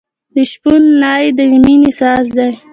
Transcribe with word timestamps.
د 0.35 0.35
شپون 0.51 0.81
نی 1.01 1.23
د 1.37 1.39
مینې 1.63 1.91
ساز 1.99 2.25
دی. 2.37 2.51